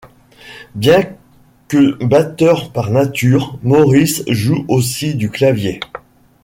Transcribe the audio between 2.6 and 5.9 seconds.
par nature, Morris joue aussi du clavier.